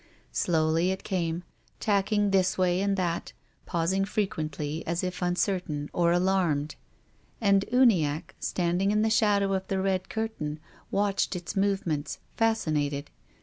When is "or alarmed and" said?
5.93-7.65